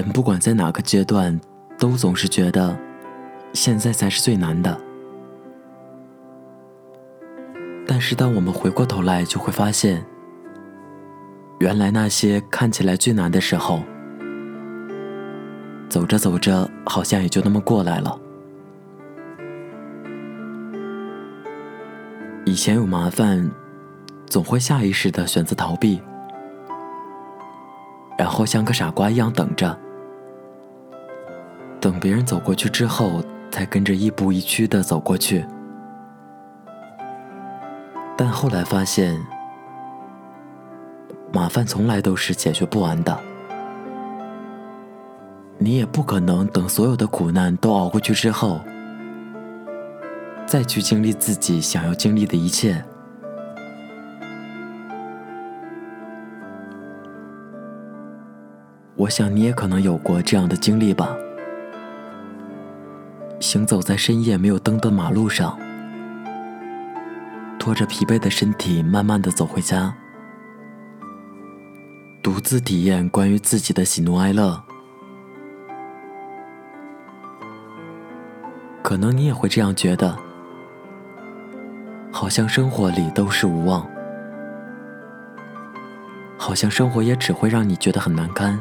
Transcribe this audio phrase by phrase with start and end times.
[0.00, 1.38] 人不管在哪个阶段，
[1.78, 2.76] 都总是觉得
[3.52, 4.80] 现在才是最难的。
[7.86, 10.04] 但是当我们回过头来，就会发现，
[11.58, 13.82] 原来那些看起来最难的时候，
[15.88, 18.18] 走着走着，好像也就那么过来了。
[22.46, 23.50] 以前有麻烦，
[24.26, 26.00] 总会下意识的选择逃避。
[28.16, 29.78] 然后像个傻瓜一样等着，
[31.80, 35.46] 等别人走过去之后，才跟着亦步亦趋的走过去。
[38.16, 39.18] 但后来发现，
[41.32, 43.18] 麻烦从来都是解决不完的，
[45.56, 48.60] 你也不可能等所有的苦难都熬过去之后，
[50.44, 52.84] 再去经历自己想要经历的一切。
[58.96, 61.16] 我想你也可能有过这样的经历吧。
[63.40, 65.58] 行走在深夜没有灯的马路上，
[67.58, 69.94] 拖着疲惫的身体，慢慢的走回家，
[72.22, 74.62] 独自体验关于自己的喜怒哀乐。
[78.82, 80.14] 可能你也会这样觉得，
[82.12, 83.88] 好像生活里都是无望，
[86.36, 88.60] 好像生活也只会让你觉得很难堪。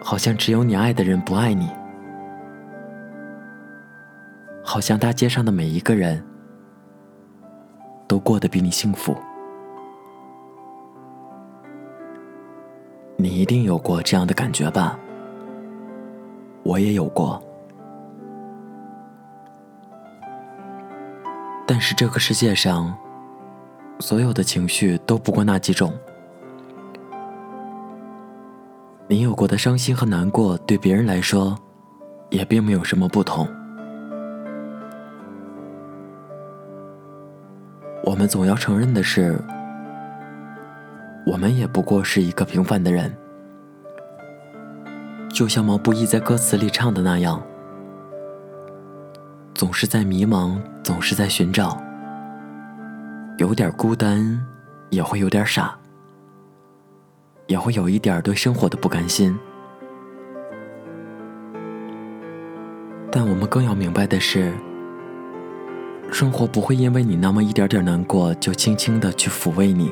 [0.00, 1.68] 好像只有你爱的人不爱你，
[4.62, 6.24] 好像大街上的每一个人
[8.06, 9.16] 都过得比你幸福。
[13.16, 14.98] 你一定有过这样的感觉吧？
[16.62, 17.42] 我也有过。
[21.66, 22.96] 但是这个世界上，
[23.98, 25.92] 所有的情绪都不过那几种。
[29.10, 31.58] 你有过的伤心和难过，对别人来说，
[32.28, 33.48] 也并没有什么不同。
[38.04, 39.42] 我们总要承认的是，
[41.24, 43.10] 我们也不过是一个平凡的人。
[45.30, 47.42] 就像毛不易在歌词里唱的那样，
[49.54, 51.82] 总是在迷茫，总是在寻找，
[53.38, 54.38] 有点孤单，
[54.90, 55.78] 也会有点傻。
[57.48, 59.36] 也会有一点对生活的不甘心，
[63.10, 64.52] 但我们更要明白的是，
[66.12, 69.90] 生活不会因为你那么一点点难过就轻轻的去抚慰你，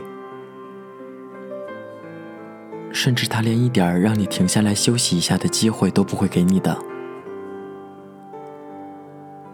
[2.92, 6.76] 甚至他连一点让你停下来休息一下的机会都不会给你的，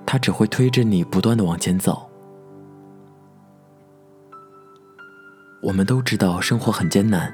[0.04, 2.10] 他只会推着你不断的往前走。
[5.62, 7.32] 我们都知道生活很艰难。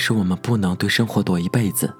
[0.00, 1.86] 是我们不能对生活躲一辈子。《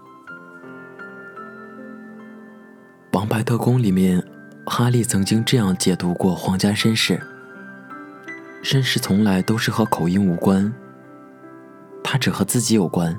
[3.12, 4.24] 王牌特工》里面，
[4.64, 7.20] 哈利曾经这样解读过皇家绅士：
[8.64, 10.72] 绅士从来都是和口音无关，
[12.02, 13.16] 他只和自己有关。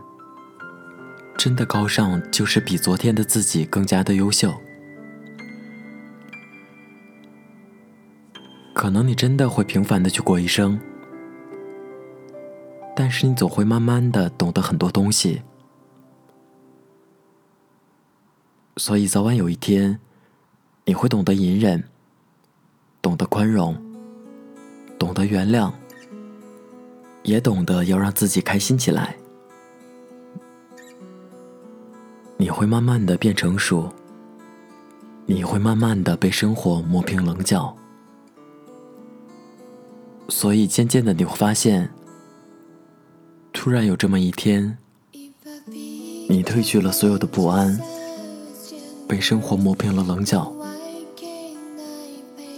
[1.37, 4.53] 真的高尚，就是比昨天的自己更加的优秀。
[8.73, 10.79] 可能你真的会平凡的去过一生。
[13.01, 15.41] 但是你总会慢慢的懂得很多东西，
[18.77, 19.99] 所以早晚有一天，
[20.85, 21.83] 你会懂得隐忍，
[23.01, 23.75] 懂得宽容，
[24.99, 25.73] 懂得原谅，
[27.23, 29.15] 也懂得要让自己开心起来。
[32.37, 33.91] 你会慢慢的变成熟，
[35.25, 37.75] 你会慢慢的被生活磨平棱角，
[40.29, 41.91] 所以渐渐的你会发现。
[43.63, 44.75] 突然有这么一天，
[46.27, 47.79] 你褪去了所有的不安，
[49.07, 50.51] 被生活磨平了棱角，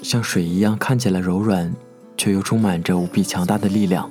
[0.01, 1.73] 像水一样看起来柔软，
[2.15, 4.09] 却又充满着无比强大的力量。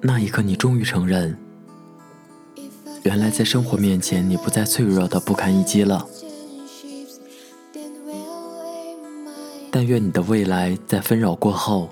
[0.00, 1.36] 那一刻，你终于承认，
[3.02, 6.06] 原来在生活面前，你不再脆弱的不堪一击了。
[9.82, 11.90] 但愿你的未来在纷扰过后，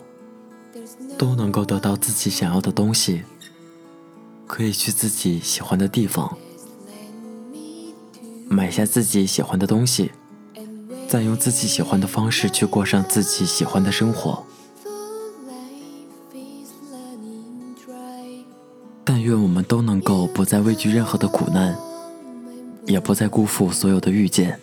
[1.19, 3.25] 都能够得到自己想要的东西，
[4.47, 6.39] 可以去自己喜欢的地方，
[8.49, 10.13] 买下自己喜欢的东西，
[11.09, 14.45] 再用自己喜欢的方式去过上自己喜欢的生活。
[19.03, 21.77] 但愿我们都能够不再畏惧任何的苦难，
[22.87, 24.61] 也不再辜负所有的遇见。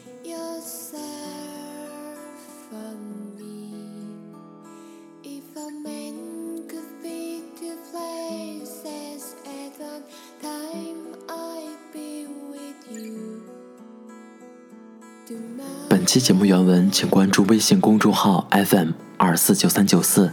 [15.98, 20.32] 本期节目原文，请关注微信公众号 FM 二四九三九四。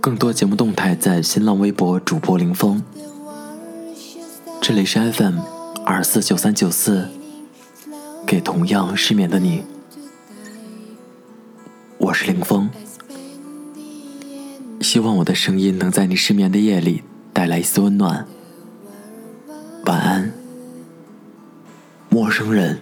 [0.00, 2.82] 更多节目动态在新浪微博主播林峰。
[4.58, 5.38] 这里是 FM
[5.84, 7.10] 二四九三九四，
[8.26, 9.64] 给同样失眠的你，
[11.98, 12.70] 我是林峰。
[14.80, 17.02] 希望我的声音能在你失眠的夜里
[17.34, 18.26] 带来一丝温暖。
[19.84, 20.32] 晚安，
[22.08, 22.80] 陌生人。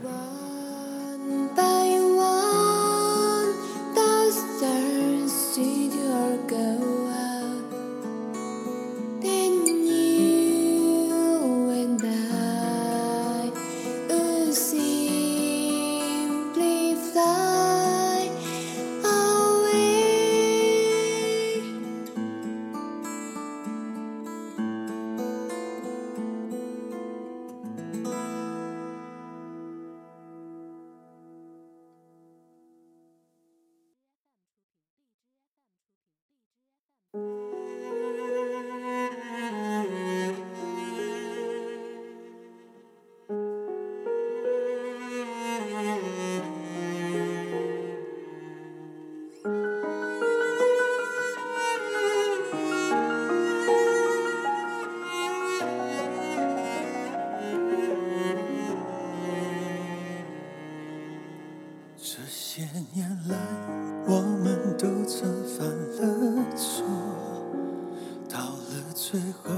[69.12, 69.52] 最后，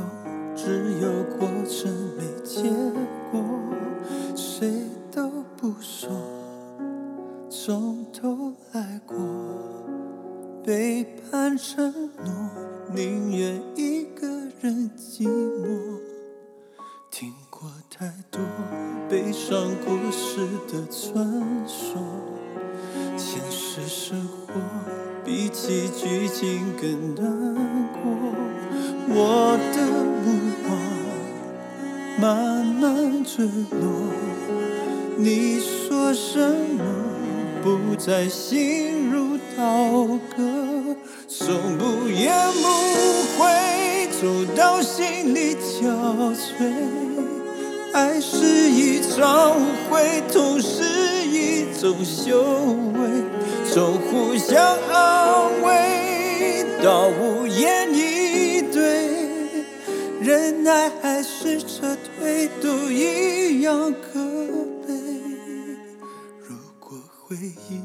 [0.57, 1.09] 只有
[1.39, 2.69] 过程没结
[3.31, 3.41] 果，
[4.35, 4.69] 谁
[5.13, 6.11] 都不说，
[7.49, 9.17] 从头来过，
[10.65, 12.35] 背叛承诺，
[12.97, 14.27] 宁愿一个
[14.61, 15.54] 人寂寞，
[35.17, 36.85] 你说什么
[37.63, 40.97] 不再心如刀割，
[41.29, 42.69] 从不言不
[43.39, 46.73] 悔走到心里憔悴。
[47.93, 50.83] 爱是一场误会，同时。
[51.27, 52.43] 一种修
[52.95, 53.09] 为，
[53.69, 54.57] 从互相
[54.89, 59.11] 安慰到无言以对，
[60.21, 63.93] 忍耐还是撤退，都一样
[67.35, 67.81] 回忆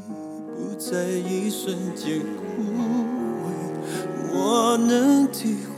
[0.56, 2.62] 不在一瞬间枯
[3.44, 3.48] 萎，
[4.32, 5.69] 我能体会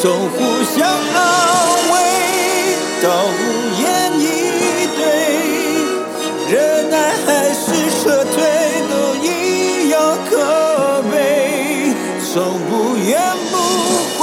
[0.00, 0.88] 从互相安
[1.90, 1.94] 慰
[3.02, 3.34] 到无
[3.82, 3.82] 言
[4.20, 4.22] 以
[4.96, 5.02] 对，
[6.48, 6.94] 忍耐
[7.26, 7.58] 还是
[8.00, 8.36] 撤退
[8.88, 8.94] 都
[9.26, 9.98] 一样
[10.30, 10.32] 可
[11.10, 11.92] 悲，
[12.32, 12.32] 从
[12.70, 13.10] 无怨
[13.50, 13.54] 不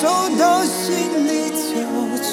[0.00, 0.04] 走
[0.38, 0.94] 到心
[1.26, 1.66] 里憔
[2.22, 2.24] 悴，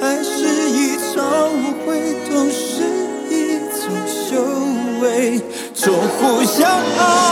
[0.00, 0.30] 爱是
[0.70, 2.56] 一场误会，痛是
[3.28, 4.40] 一种修
[5.02, 5.38] 为，
[5.74, 7.29] 从互相安慰。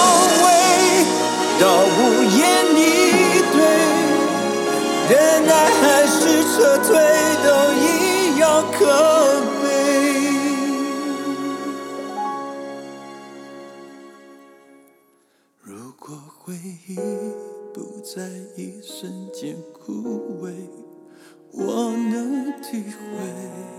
[6.59, 6.89] 可退
[7.45, 8.81] 都一样可
[9.63, 9.65] 悲
[15.63, 16.53] 如果回
[16.89, 16.97] 忆
[17.73, 20.53] 不在一瞬间枯萎
[21.53, 23.78] 我能体会。